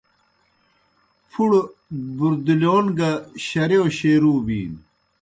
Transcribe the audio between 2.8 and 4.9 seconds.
گہ شرِیؤ شیروع بِینوْ۔